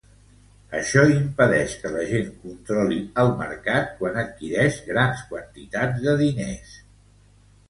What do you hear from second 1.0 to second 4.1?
impedeix que la gent controli el mercat